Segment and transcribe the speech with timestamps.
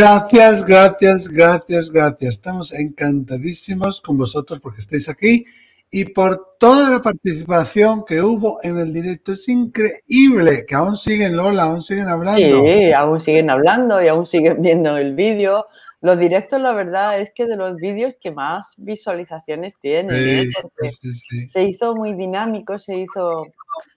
[0.00, 2.30] Gracias, gracias, gracias, gracias.
[2.36, 5.44] Estamos encantadísimos con vosotros porque estáis aquí
[5.90, 9.32] y por toda la participación que hubo en el directo.
[9.32, 12.62] Es increíble que aún siguen, Lola, aún siguen hablando.
[12.62, 15.66] Sí, aún siguen hablando y aún siguen viendo el vídeo.
[16.00, 20.16] Los directos, la verdad, es que de los vídeos que más visualizaciones tienen.
[20.16, 20.90] ¿eh?
[21.46, 23.44] Se hizo muy dinámico, se hizo,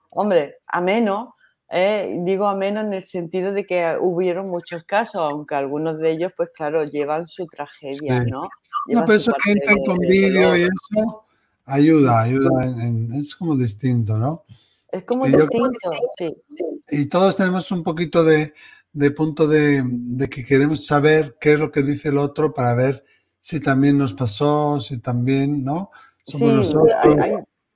[0.09, 1.37] hombre, ameno.
[1.73, 2.17] ¿Eh?
[2.19, 6.49] digo ameno en el sentido de que hubieron muchos casos, aunque algunos de ellos, pues
[6.55, 8.43] claro, llevan su tragedia, ¿no?
[8.87, 11.25] no, pero eso que entran con vídeo y eso
[11.65, 12.71] ayuda, ayuda,
[13.19, 14.43] es como distinto, ¿no?
[14.91, 16.35] Es como distinto, sí,
[16.91, 18.53] Y todos tenemos un poquito de,
[18.91, 19.83] de punto de,
[20.29, 23.03] que queremos saber qué es lo que dice el otro para ver
[23.39, 25.89] si también nos pasó, si también, ¿no?
[26.23, 26.77] Somos sí,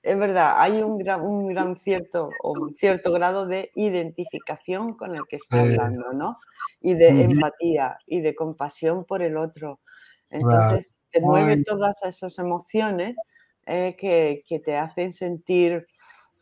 [0.08, 5.16] es verdad, hay un gran, un gran cierto, o un cierto grado de identificación con
[5.16, 6.40] el que está hablando, ¿no?
[6.80, 9.82] Y de empatía y de compasión por el otro.
[10.30, 13.18] Entonces, te mueve todas esas emociones
[13.66, 15.86] eh, que, que, te hacen sentir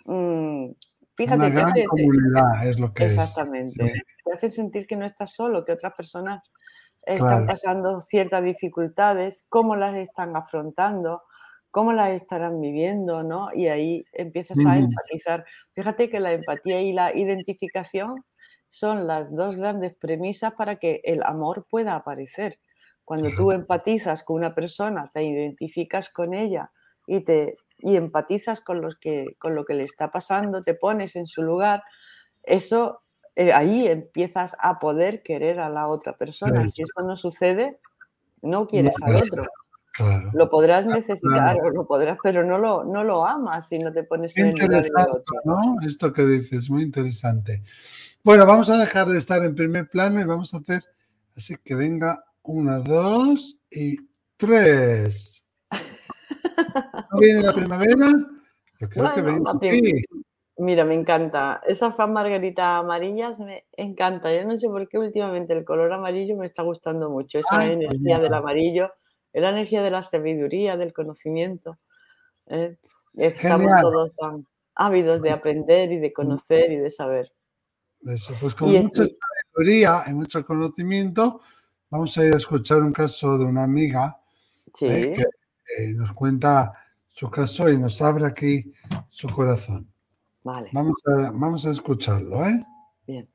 [0.05, 0.71] mmm,
[1.15, 3.93] Fíjate, Una gran comunidad es lo que exactamente,
[4.23, 6.53] Te hace sentir que no estás solo, que otras personas
[7.05, 11.21] están pasando ciertas dificultades, cómo las están afrontando,
[11.75, 13.49] cómo las estarán viviendo, ¿no?
[13.53, 15.43] Y ahí empiezas a empatizar.
[15.73, 18.23] Fíjate que la empatía y la identificación
[18.69, 22.59] son las dos grandes premisas para que el amor pueda aparecer.
[23.03, 26.71] Cuando tú empatizas con una persona, te identificas con ella,
[27.07, 31.17] y, te, y empatizas con, los que, con lo que le está pasando, te pones
[31.17, 31.83] en su lugar,
[32.43, 33.01] eso
[33.35, 36.65] eh, ahí empiezas a poder querer a la otra persona.
[36.69, 37.71] Si esto no sucede,
[38.41, 39.43] no quieres al otro.
[40.33, 44.03] Lo podrás necesitar o lo podrás, pero no lo, no lo amas si no te
[44.03, 45.41] pones en el lugar del otro.
[45.45, 45.75] ¿no?
[45.85, 47.63] Esto que dices, muy interesante.
[48.23, 50.83] Bueno, vamos a dejar de estar en primer plano y vamos a hacer
[51.35, 53.97] así que venga una, dos y
[54.37, 55.45] tres.
[57.11, 58.07] ¿No viene la primavera?
[58.79, 60.03] Yo creo que viene.
[60.57, 61.61] Mira, me encanta.
[61.67, 64.33] Esa fan margarita amarilla me encanta.
[64.33, 67.39] Yo no sé por qué últimamente el color amarillo me está gustando mucho.
[67.39, 68.91] Esa energía del amarillo,
[69.35, 71.77] es la energía de la sabiduría, del conocimiento.
[72.47, 72.77] ¿eh?
[73.15, 77.33] Estamos todos tan ávidos de aprender y de conocer y de saber.
[78.03, 81.41] Eso, pues con mucha sabiduría y mucho conocimiento,
[81.89, 84.21] vamos a ir a escuchar un caso de una amiga
[84.79, 85.13] ¿eh?
[85.13, 85.23] sí.
[85.77, 86.71] Eh, nos cuenta
[87.09, 88.71] su caso y nos abre aquí
[89.09, 89.91] su corazón.
[90.45, 90.69] Vale.
[90.71, 92.65] Vamos a, vamos a escucharlo, ¿eh?
[93.05, 93.27] Bien.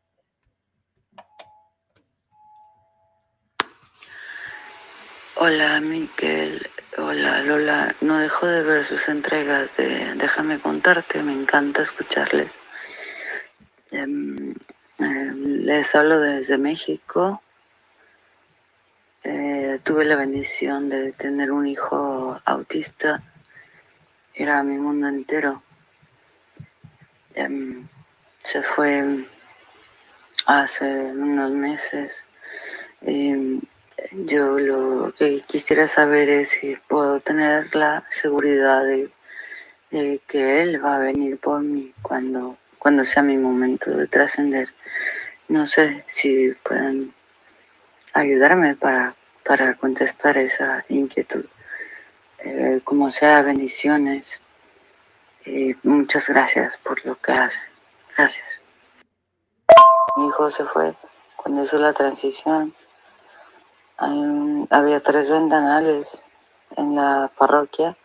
[5.42, 6.68] Hola, Miquel.
[6.98, 7.94] Hola, Lola.
[8.02, 11.22] No dejo de ver sus entregas de Déjame contarte.
[11.22, 12.52] Me encanta escucharles.
[13.90, 14.54] Em,
[14.98, 17.42] em, les hablo desde México.
[19.24, 23.22] Eh, tuve la bendición de tener un hijo autista.
[24.34, 25.62] Era mi mundo entero.
[27.34, 27.88] Em,
[28.42, 29.24] se fue
[30.44, 32.12] hace unos meses.
[34.12, 39.10] Yo lo que quisiera saber es si puedo tener la seguridad de,
[40.26, 44.68] que él va a venir por mí cuando, cuando sea mi momento de trascender.
[45.48, 47.12] No sé si pueden
[48.12, 51.44] ayudarme para, para contestar esa inquietud.
[52.38, 54.40] Eh, como sea, bendiciones.
[55.44, 57.58] Y muchas gracias por lo que hace.
[58.16, 58.46] Gracias.
[60.16, 60.94] Mi hijo se fue
[61.36, 62.74] cuando hizo la transición.
[64.00, 66.22] Había tres ventanales
[66.76, 67.96] en la parroquia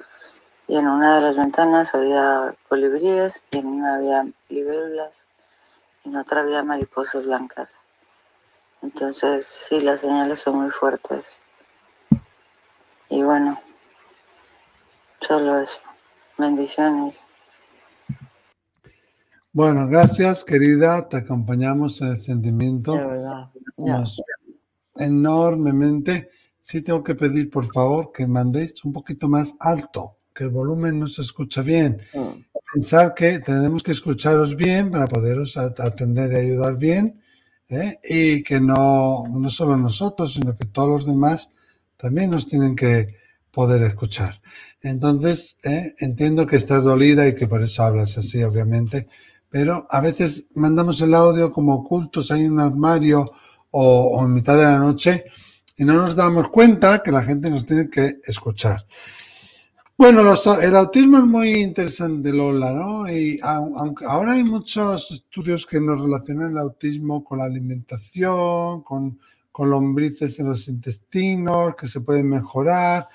[0.67, 5.25] y en una de las ventanas había colibríes y en una había libélulas
[6.03, 7.79] y en otra había mariposas blancas.
[8.81, 11.37] Entonces, sí, las señales son muy fuertes.
[13.09, 13.59] Y bueno,
[15.21, 15.79] solo eso.
[16.37, 17.25] Bendiciones.
[19.53, 21.07] Bueno, gracias, querida.
[21.07, 22.93] Te acompañamos en el sentimiento.
[22.93, 23.49] De verdad.
[24.95, 26.29] Enormemente.
[26.59, 30.99] Sí tengo que pedir, por favor, que mandéis un poquito más alto, que el volumen
[30.99, 32.01] no se escucha bien.
[32.13, 32.41] Mm.
[32.73, 37.21] Pensad que tenemos que escucharos bien para poderos atender y ayudar bien
[37.69, 37.99] ¿eh?
[38.03, 41.51] y que no, no solo nosotros, sino que todos los demás
[41.97, 43.15] también nos tienen que
[43.51, 44.41] poder escuchar.
[44.81, 45.93] Entonces, ¿eh?
[45.99, 49.07] entiendo que estás dolida y que por eso hablas así, obviamente,
[49.49, 53.31] pero a veces mandamos el audio como ocultos ahí en un armario
[53.77, 55.25] o, o en mitad de la noche
[55.77, 58.85] y no nos damos cuenta que la gente nos tiene que escuchar.
[59.97, 60.21] Bueno,
[60.61, 63.09] el autismo es muy interesante, Lola, ¿no?
[63.09, 69.19] Y aunque ahora hay muchos estudios que nos relacionan el autismo con la alimentación, con,
[69.53, 73.07] con lombrices en los intestinos, que se pueden mejorar.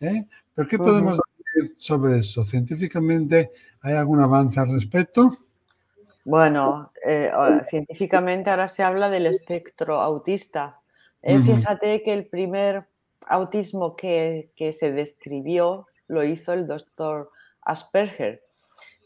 [0.00, 0.26] ¿eh?
[0.54, 2.44] ¿Pero qué podemos decir sobre eso?
[2.44, 3.50] ¿Científicamente
[3.80, 5.47] hay algún avance al respecto?
[6.28, 7.32] Bueno, eh,
[7.70, 10.78] científicamente ahora se habla del espectro autista.
[11.22, 12.86] Eh, fíjate que el primer
[13.28, 17.30] autismo que, se describió lo hizo el doctor
[17.62, 18.42] Asperger.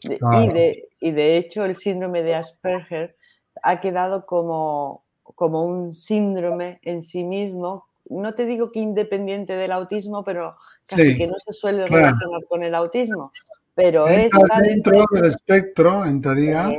[0.01, 3.15] Y, de, y, de, hecho el síndrome de Asperger
[3.61, 7.85] ha quedado como, como un síndrome en sí mismo.
[8.09, 12.63] No te digo que independiente del autismo, pero casi que no se suele relacionar con
[12.63, 13.31] el autismo.
[13.75, 14.29] Pero es
[14.61, 16.71] dentro del espectro, entraría.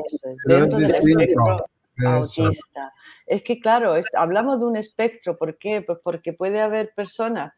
[0.46, 1.67] dentro del espectro
[2.06, 2.93] autista.
[3.26, 5.37] Es que, claro, hablamos de un espectro.
[5.37, 5.82] ¿Por qué?
[5.82, 7.52] Pues porque puede haber personas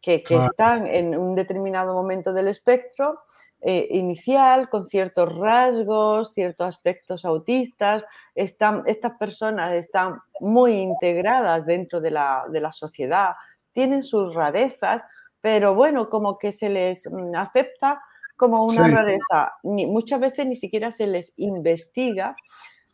[0.00, 3.20] que, están en un determinado momento del espectro
[3.60, 8.04] eh, inicial con ciertos rasgos, ciertos aspectos autistas.
[8.34, 13.30] Están, estas personas están muy integradas dentro de la, de la sociedad,
[13.72, 15.02] tienen sus rarezas,
[15.40, 18.00] pero bueno, como que se les mm, acepta
[18.42, 19.52] como una rareza.
[19.62, 22.34] muchas veces ni siquiera se les investiga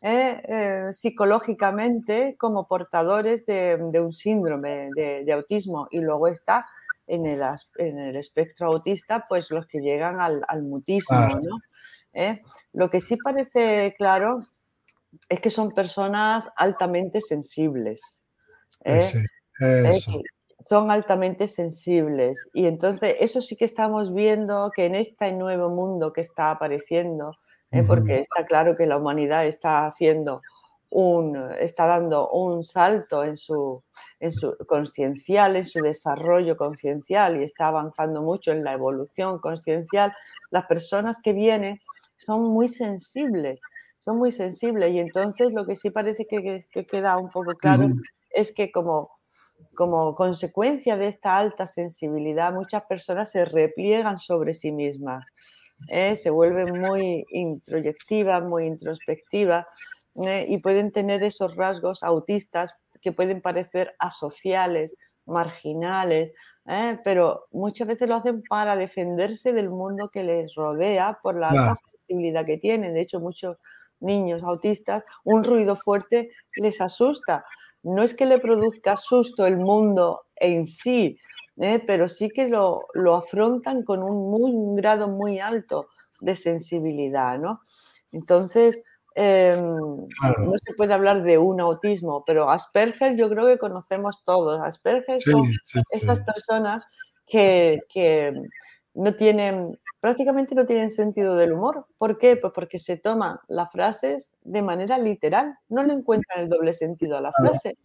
[0.02, 6.66] eh, eh, psicológicamente como portadores de, un síndrome de, autismo y luego está
[7.06, 7.40] en el,
[7.78, 11.16] en el, espectro autista pues los que llegan al, mutismo.
[12.12, 12.42] ¿Eh?
[12.74, 14.40] Lo que sí parece claro
[15.30, 18.26] es que son personas altamente sensibles.
[18.84, 19.16] Pues
[20.66, 22.48] son altamente sensibles.
[22.52, 27.36] Y entonces eso sí que estamos viendo que en este nuevo mundo que está apareciendo,
[27.70, 27.82] ¿eh?
[27.82, 30.40] porque está claro que la humanidad está haciendo
[30.90, 33.82] un, está dando un salto en su,
[34.20, 40.12] en su conciencial, en su desarrollo conciencial y está avanzando mucho en la evolución conciencial,
[40.50, 41.80] las personas que vienen
[42.16, 43.60] son muy sensibles,
[43.98, 47.90] son muy sensibles y entonces lo que sí parece que, queda un poco claro
[48.30, 49.10] es que como
[49.76, 55.24] como consecuencia de esta alta sensibilidad, muchas personas se repliegan sobre sí mismas,
[55.90, 56.16] ¿eh?
[56.16, 59.66] se vuelven muy introyectivas, muy introspectivas
[60.26, 60.46] ¿eh?
[60.48, 64.94] y pueden tener esos rasgos autistas que pueden parecer asociales,
[65.26, 66.32] marginales,
[66.66, 66.98] ¿eh?
[67.04, 71.74] pero muchas veces lo hacen para defenderse del mundo que les rodea por la alta
[71.74, 72.94] sensibilidad que tienen.
[72.94, 73.58] De hecho, muchos
[74.00, 77.44] niños autistas, un ruido fuerte les asusta
[77.82, 81.18] no es que le produzca susto el mundo en sí,
[81.56, 81.82] ¿eh?
[81.86, 85.88] pero sí que lo, afrontan con un, grado muy alto
[86.20, 87.60] de sensibilidad, ¿no?
[88.12, 88.82] Entonces,
[89.14, 94.60] em, no se puede hablar de un autismo, pero Asperger yo creo que conocemos todos.
[94.60, 95.42] Asperger son
[95.90, 96.86] esas personas
[97.26, 98.32] que, que,
[98.94, 101.86] no tienen prácticamente no tienen sentido del humor.
[101.98, 102.36] ¿Por qué?
[102.36, 107.16] Pues porque se toman las frases de manera literal, no le encuentran el doble sentido
[107.16, 107.76] a la frase.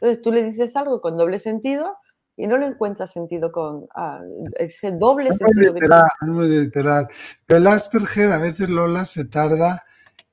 [0.00, 1.96] Entonces tú le dices algo con doble sentido
[2.36, 4.20] y no le encuentras sentido con ah,
[4.56, 5.74] ese doble sentido.
[6.22, 7.08] Muy literal,
[7.46, 9.84] Pero el Asperger a veces Lola se tarda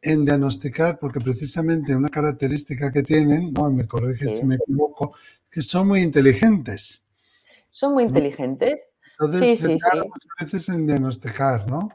[0.02, 5.16] en diagnosticar porque precisamente una característica que tienen, no me corrige si me equivoco,
[5.50, 7.04] que son muy inteligentes.
[7.72, 8.88] Son muy inteligentes.
[9.20, 10.00] Entonces, sí, sí, sí.
[10.00, 11.90] muchas veces en diagnosticar, ¿no?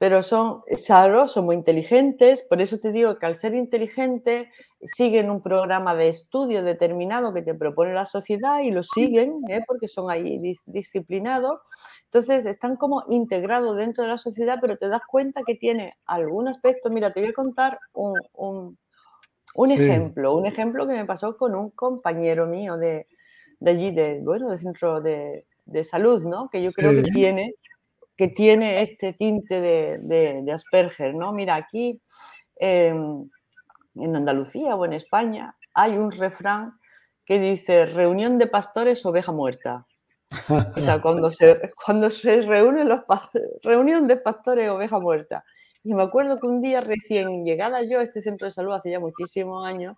[0.00, 4.50] Pero son, claro, son muy inteligentes, por eso te digo que al ser inteligente
[4.82, 9.60] siguen un programa de estudio determinado que te propone la sociedad y lo siguen, ¿eh?
[9.66, 11.60] porque son ahí disciplinados.
[12.06, 16.48] Entonces están como integrados dentro de la sociedad, pero te das cuenta que tiene algún
[16.48, 16.88] aspecto.
[16.88, 18.78] Mira, te voy a contar un,
[19.70, 23.06] ejemplo, un ejemplo que me pasó con un compañero mío de,
[23.66, 26.48] allí, de, bueno, del centro de, de salud, ¿no?
[26.50, 27.54] Que yo creo que tiene,
[28.16, 31.32] que tiene este tinte de, Asperger, ¿no?
[31.32, 32.00] Mira, aquí
[32.60, 33.30] en
[33.96, 36.78] Andalucía o en España hay un refrán
[37.24, 39.86] que dice reunión de pastores, oveja muerta.
[40.48, 43.00] O sea, cuando se, cuando se reúnen los
[43.62, 45.44] reunión de pastores, oveja muerta.
[45.82, 48.90] Y me acuerdo que un día recién llegada yo a este centro de salud hace
[48.90, 49.96] ya muchísimos años,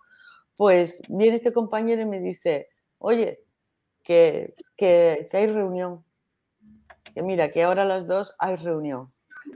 [0.55, 3.39] pues viene este compañero y me dice, oye,
[4.03, 4.53] que,
[5.31, 6.03] hay reunión.
[7.13, 9.13] Que mira, que ahora las dos hay reunión.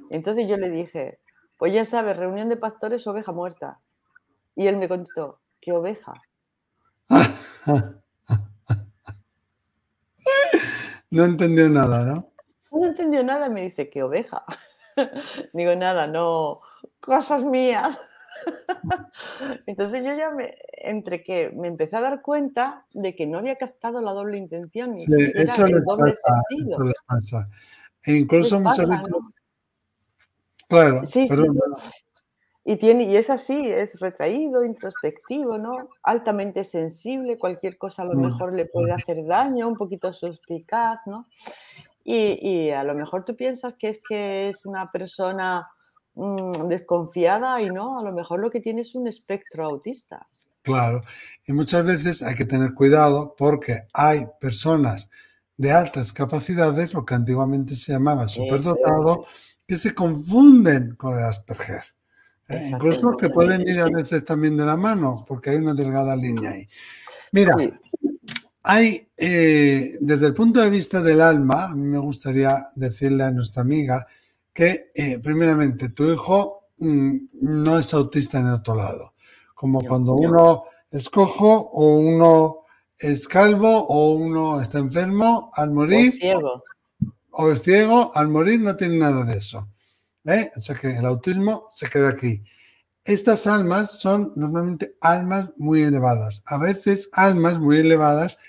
[0.10, 1.20] Entonces yo le dije,
[1.58, 3.80] pues ya sabes, reunión de pastores, oveja muerta.
[4.56, 6.14] Y él me contestó, ¿qué oveja?
[11.10, 12.34] No entendió nada, ¿no?
[12.70, 14.44] No entendió nada, me dice, ¿qué oveja?
[15.54, 16.60] Digo, nada, no,
[17.00, 17.98] cosas mías.
[19.66, 23.56] Entonces yo ya me, entre que me empecé a dar cuenta de que no había
[23.56, 26.92] captado la doble intención, ni eso el doble sentido.
[28.06, 29.08] E incluso muchas veces...
[30.68, 31.28] Claro, sí,
[32.66, 35.90] Y, tiene, y es así, es retraído, introspectivo, ¿no?
[36.04, 41.28] Altamente sensible, cualquier cosa a lo mejor le puede hacer daño, un poquito suspicaz, ¿no?
[42.04, 45.70] Y, y a lo mejor tú piensas que es que es una persona
[46.18, 50.28] mm, desconfiada y no, a lo mejor lo que tiene es un espectro autista.
[50.64, 51.04] Claro,
[51.46, 55.10] y muchas veces hay que tener cuidado porque hay personas
[55.56, 59.26] de altas capacidades, lo que antiguamente se llamaba superdotado,
[59.68, 61.84] que se confunden con el Asperger.
[62.48, 62.70] ¿eh?
[62.72, 66.52] Incluso que pueden ir a veces también de la mano, porque hay una delgada línea
[66.52, 66.68] ahí.
[67.32, 67.56] Mira,
[68.64, 73.32] hay, eh, desde el punto de vista del alma, a mí me gustaría decirle a
[73.32, 74.06] nuestra amiga
[74.58, 79.14] que, eh, primeramente, tu hijo mm, no es autista en el otro lado.
[79.54, 82.66] Como cuando uno es cojo o uno
[82.98, 86.14] es calvo o uno está enfermo, al morir.
[86.16, 86.64] O ciego.
[87.30, 89.70] O es ciego, al morir no tiene nada de eso.
[90.26, 90.50] ¿eh?
[90.58, 92.44] O sea que el autismo se queda aquí.
[93.06, 96.42] Estas almas son normalmente almas muy elevadas.
[96.48, 98.40] A veces almas muy elevadas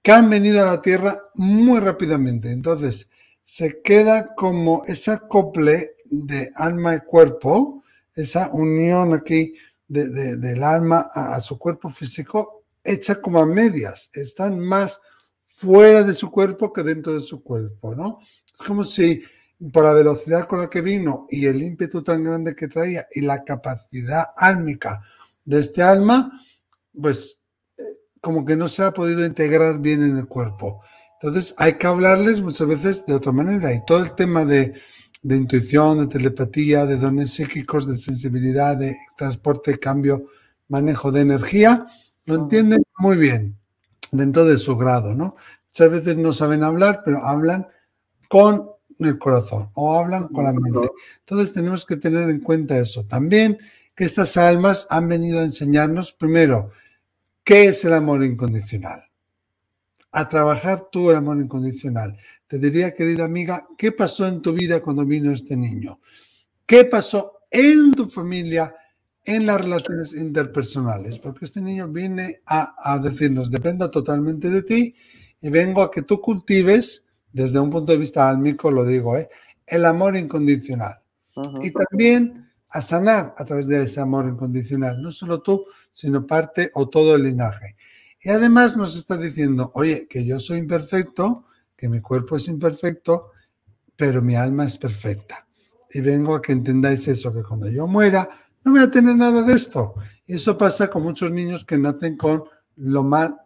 [0.00, 2.50] que han venido a la Tierra muy rápidamente.
[2.50, 3.10] Entonces,
[3.42, 9.54] se queda como ese acople de alma y cuerpo, esa unión aquí
[9.88, 15.00] del alma a su cuerpo físico hecha como a medias, están más
[15.46, 18.20] fuera de su cuerpo que dentro de su cuerpo, ¿no?
[18.46, 19.20] Es como si
[19.72, 23.20] por la velocidad con la que vino y el ímpetu tan grande que traía y
[23.20, 25.02] la capacidad álmica
[25.44, 26.40] de este alma,
[26.98, 27.38] pues
[27.76, 27.82] eh,
[28.20, 30.82] como que no se ha podido integrar bien en el cuerpo.
[31.22, 34.72] Entonces hay que hablarles muchas veces de otra manera y todo el tema de,
[35.22, 40.26] de intuición, de telepatía, de dones psíquicos, de sensibilidad, de transporte, cambio,
[40.68, 41.86] manejo de energía,
[42.24, 43.58] lo entienden muy bien
[44.12, 45.36] dentro de su grado, ¿no?
[45.68, 47.66] Muchas veces no saben hablar, pero hablan
[48.28, 50.90] con el corazón o hablan con la mente.
[51.20, 53.04] Entonces tenemos que tener en cuenta eso.
[53.04, 53.58] También
[53.94, 56.70] que estas almas han venido a enseñarnos, primero,
[57.44, 59.09] qué es el amor incondicional.
[60.12, 62.18] A trabajar el amor incondicional.
[62.46, 66.00] Te diría, querida amiga, ¿qué pasó en tu vida cuando vino este niño?
[66.66, 68.74] ¿Qué pasó en tu familia
[69.24, 74.94] en las relaciones interpersonales, porque este niño viene a, decirnos, dependo totalmente de ti
[75.40, 79.28] y vengo a que tú cultives, desde un punto de vista álmico, lo digo, ¿eh?
[79.66, 80.94] el amor incondicional.
[81.62, 86.70] Y también a sanar a través de ese amor incondicional, no solo tú, sino parte
[86.74, 87.76] o todo el linaje.
[88.22, 91.46] Y además nos está diciendo, oye, que yo soy imperfecto,
[91.76, 93.30] que mi cuerpo es imperfecto,
[93.96, 95.46] pero mi alma es perfecta.
[95.92, 98.28] Y vengo a que entendáis eso, que cuando yo muera,
[98.62, 99.94] no voy a tener nada de esto.
[100.26, 102.44] Y eso pasa con muchos niños que nacen con
[102.76, 103.36] lo mal,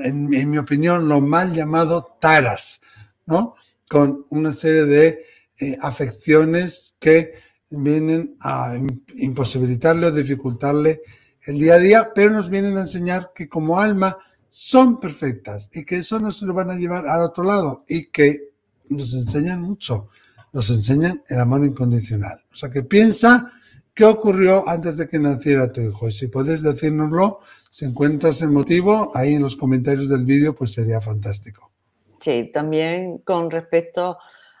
[0.00, 2.80] en, mi opinión, lo mal llamado taras,
[3.26, 3.54] ¿no?
[3.88, 5.24] Con una serie de
[5.58, 7.34] eh, afecciones que
[7.70, 8.78] vienen a
[9.14, 11.02] imposibilitarle o dificultarle
[11.44, 14.18] el día a día, pero nos vienen a enseñar que como alma
[14.50, 18.06] son perfectas y que eso no se lo van a llevar al otro lado y
[18.06, 18.50] que
[18.88, 20.08] nos enseñan mucho,
[20.52, 22.42] nos enseñan el amor incondicional.
[22.52, 23.52] O sea que piensa
[23.96, 26.08] ¿Qué ocurrió antes de que naciera tu hijo?
[26.08, 27.40] Y si puedes decírnoslo,
[27.70, 31.72] si encuentras el motivo, ahí en los comentarios del vídeo, pues sería fantástico.
[32.20, 34.18] Sí, también con respecto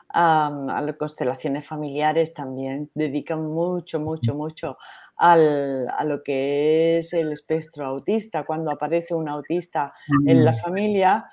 [0.08, 4.78] a, las constelaciones familiares, también dedican mucho, mucho, mucho
[5.18, 8.44] a lo que es el espectro autista.
[8.44, 9.92] Cuando aparece un autista
[10.26, 10.56] en la mm.
[10.56, 11.26] familia,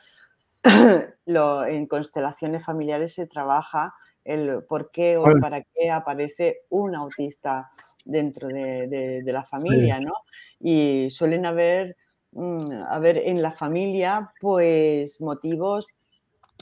[1.26, 7.70] en constelaciones familiares se trabaja el por qué o para qué aparece un autista
[8.06, 10.14] dentro de, la familia, ¿no?
[10.60, 11.98] Y suelen haber,
[12.32, 15.88] mm, haber en la familia, pues, motivos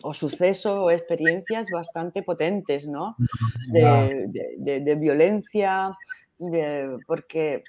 [0.03, 3.15] o sucesos o experiencias bastante potentes, ¿no?
[3.71, 5.95] De, violencia,
[7.07, 7.63] porque,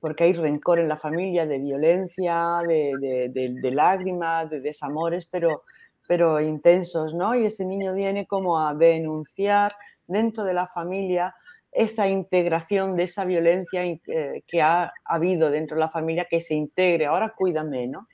[0.00, 5.62] porque hay rencor en la familia, de violencia, de, lágrimas, de desamores, pero,
[6.06, 7.34] pero intensos, ¿no?
[7.34, 9.74] Y ese niño viene como a denunciar
[10.06, 11.34] dentro de la familia
[11.70, 16.54] esa integración de esa violencia eh, que ha habido dentro de la familia, que se
[16.54, 17.06] integre.
[17.06, 18.08] Ahora cuídame, ¿no?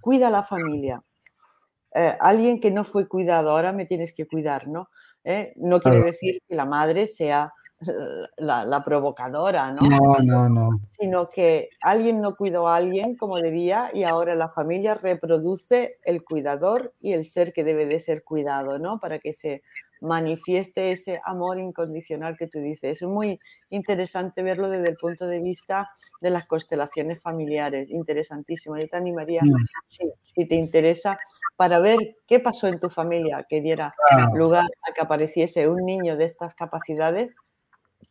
[0.00, 1.02] Cuida a la familia.
[1.94, 4.88] Eh, alguien que no fue cuidado, ahora me tienes que cuidar, ¿no?
[5.24, 5.52] ¿Eh?
[5.56, 7.50] No quiere decir que la madre sea
[8.36, 9.82] la, provocadora, ¿no?
[9.82, 10.80] No, no, no.
[10.84, 16.24] Sino que alguien no cuidó a alguien como debía y ahora la familia reproduce el
[16.24, 18.98] cuidador y el ser que debe de ser cuidado, ¿no?
[18.98, 19.62] Para que se
[20.00, 23.02] manifieste ese amor incondicional que tú dices.
[23.02, 23.38] Es muy
[23.70, 25.86] interesante verlo desde el punto de vista
[26.20, 27.90] de las constelaciones familiares.
[27.90, 28.76] Interesantísimo.
[28.78, 29.66] Yo te animaría, mm.
[29.86, 31.18] si, te interesa,
[31.56, 33.94] para ver qué pasó en tu familia que diera
[34.34, 37.34] lugar a que apareciese un niño de estas capacidades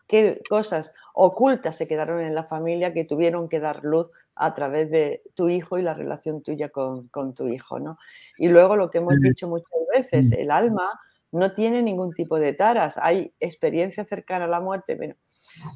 [0.07, 4.89] qué cosas ocultas se quedaron en la familia que tuvieron que dar luz a través
[4.91, 7.97] de tu hijo y la relación tuya con, tu hijo, ¿no?
[8.37, 10.99] Y luego lo que hemos dicho muchas veces, el alma
[11.31, 12.97] no tiene ningún tipo de taras.
[12.97, 14.97] Hay experiencia cercana a la muerte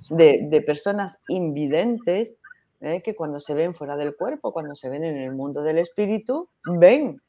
[0.09, 2.37] de, personas invidentes
[2.79, 3.01] ¿eh?
[3.01, 6.49] que cuando se ven fuera del cuerpo, cuando se ven en el mundo del espíritu,
[6.65, 7.21] ven.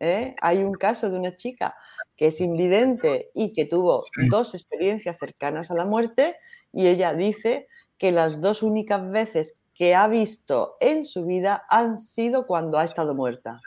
[0.00, 0.34] ¿eh?
[0.40, 1.74] Hay un caso de una chica
[2.16, 6.36] que es invidente y que tuvo dos experiencias cercanas a la muerte
[6.72, 11.98] y ella dice que las dos únicas veces que ha visto en su vida han
[11.98, 13.60] sido cuando ha estado muerta.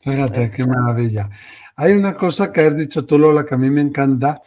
[0.00, 1.30] Fíjate, qué maravilla.
[1.76, 4.42] Hay una cosa que has dicho tú, Lola, que a mí me encanta,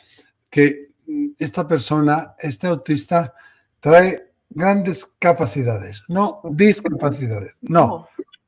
[0.50, 0.90] que
[1.38, 3.34] esta persona, este autista,
[3.80, 8.08] trae grandes capacidades, no discapacidades, no,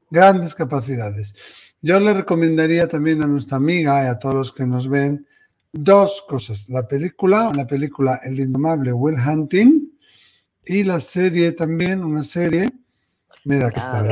[0.10, 1.36] grandes capacidades.
[1.82, 5.28] Yo le recomendaría también a nuestra amiga y a todos los que nos ven
[5.72, 6.70] dos cosas.
[6.70, 9.92] La película, la película El indomable Will Hunting
[10.66, 12.72] y la serie también, una serie.
[13.44, 14.04] Mira, que está.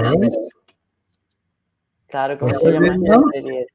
[2.13, 3.67] Claro, como se llama la serie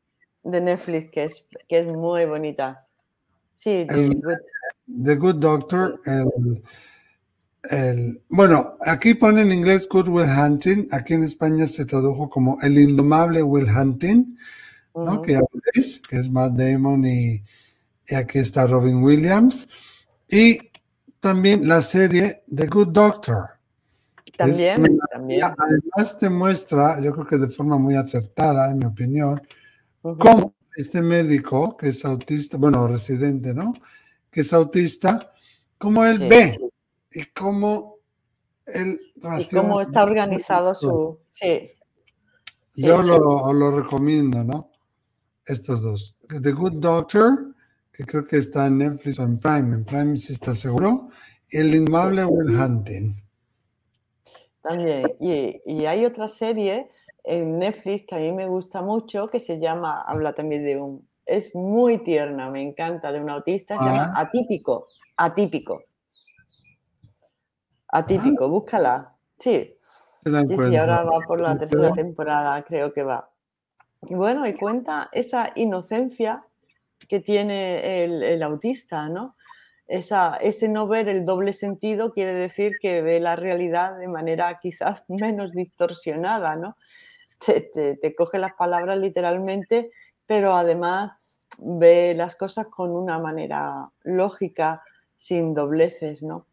[0.45, 2.87] de Netflix, que es, que es muy bonita.
[3.53, 5.35] Sí, The, Good.
[5.41, 6.01] Doctor.
[7.69, 12.57] El, bueno, aquí pone en inglés Good Will Hunting, aquí en España se tradujo como
[12.63, 14.39] El Indomable Will Hunting,
[14.95, 15.21] ¿no?
[15.21, 15.41] que ya
[15.75, 17.43] veis, que es Matt Damon y,
[18.07, 19.69] y aquí está Robin Williams.
[20.31, 20.61] Y
[21.19, 23.58] también la serie The Good Doctor.
[24.39, 29.43] También, Además te muestra, yo creo que de forma muy acertada, en mi opinión,
[30.01, 33.75] cómo este médico que es autista, bueno, residente, ¿no?
[34.31, 35.33] Que es autista,
[35.77, 36.57] cómo él ve
[37.11, 37.97] y cómo
[38.65, 39.01] él...
[39.41, 41.19] Y cómo está organizado su...
[41.27, 41.73] Sí.
[42.77, 44.71] Yo lo, lo, recomiendo, ¿no?
[45.45, 46.17] Estos dos.
[46.29, 47.57] The Good Doctor,
[47.91, 51.09] que creo que está en Netflix o en Prime, en Prime si está seguro,
[51.51, 53.28] y El Inmable Will Hunting.
[54.69, 55.07] También.
[55.21, 56.91] Y, hay otra serie
[57.25, 61.09] en Netflix que a mí me gusta mucho que se llama, habla también de un,
[61.25, 64.21] es muy tierna, me encanta, de un autista, se llama ah.
[64.21, 64.85] Atípico,
[65.17, 65.83] Atípico.
[67.89, 68.49] Atípico, ah.
[68.49, 69.17] búscala.
[69.37, 69.75] Sí.
[70.25, 73.31] Sí, sí, ahora va por la tercera temporada, creo que va.
[74.03, 76.45] Y bueno, y cuenta esa inocencia
[77.09, 79.33] que tiene el, el autista, ¿no?
[79.89, 85.05] Ese no ver el doble sentido quiere decir que ve la realidad de manera quizás
[85.09, 86.77] menos distorsionada, ¿no?
[87.45, 89.91] Te, coge las palabras literalmente,
[90.27, 91.13] pero además
[91.59, 94.83] ve las cosas con una manera lógica,
[95.15, 96.47] sin dobleces, ¿no?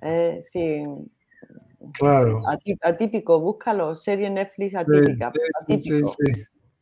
[0.00, 1.10] Eh, sin,
[1.92, 2.42] claro.
[2.82, 5.32] Atípico, búscalo, serie Netflix atípica.
[5.60, 6.14] atípico.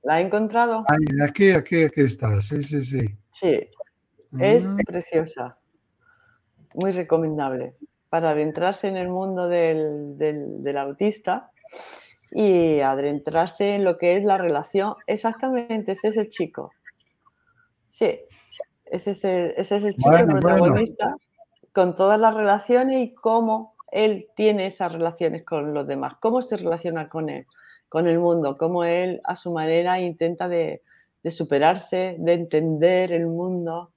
[0.02, 0.84] ¿La ha encontrado?
[1.22, 3.06] Aquí, aquí, aquí está, sí, sí, sí.
[3.32, 3.60] Sí,
[4.38, 4.76] es mm.
[4.86, 5.59] preciosa
[6.80, 7.74] muy recomendable
[8.08, 11.52] para adentrarse en el mundo del, autista
[12.32, 14.94] y adentrarse en lo que es la relación.
[15.06, 16.72] Exactamente, ese es el chico.
[17.86, 18.20] Sí,
[18.86, 21.16] ese es el, ese es el chico protagonista
[21.72, 26.56] con todas las relaciones y cómo él tiene esas relaciones con los demás, cómo se
[26.56, 27.46] relaciona con él,
[27.88, 30.82] con el mundo, cómo él a su manera intenta de
[31.30, 33.92] superarse, de entender el mundo,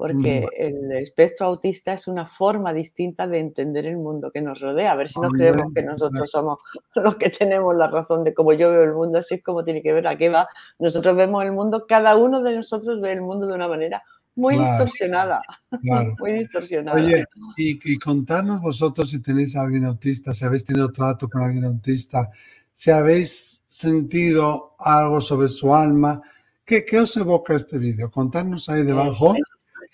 [0.00, 4.92] porque el espectro autista es una forma distinta de entender el mundo que nos rodea.
[4.92, 6.58] A ver si nos creemos que nosotros somos
[6.94, 9.82] los que tenemos la razón de cómo yo veo el mundo, así es como tiene
[9.82, 10.48] que ver a qué va.
[10.78, 14.02] Nosotros vemos el mundo, cada uno de nosotros ve el mundo de una manera
[14.36, 15.42] muy distorsionada.
[16.18, 16.96] muy distorsionada.
[16.96, 17.22] Oye,
[17.58, 21.66] y, y contarnos vosotros si tenéis a alguien autista, si habéis tenido trato con alguien
[21.66, 22.30] autista,
[22.72, 26.22] si habéis sentido algo sobre su alma.
[26.64, 28.10] ¿Qué, qué os evoca este vídeo?
[28.10, 29.34] Contarnos ahí debajo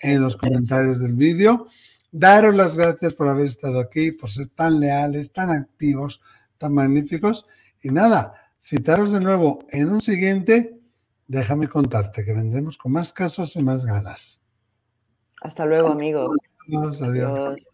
[0.01, 1.67] en los comentarios del vídeo.
[2.11, 6.21] Daros las gracias por haber estado aquí, por ser tan leales, tan activos,
[6.57, 7.45] tan magníficos.
[7.81, 10.79] Y nada, citaros de nuevo en un siguiente.
[11.27, 14.41] Déjame contarte que vendremos con más casos y más ganas.
[15.41, 16.37] Hasta luego, amigos.
[16.67, 17.01] adiós.
[17.01, 17.67] adiós.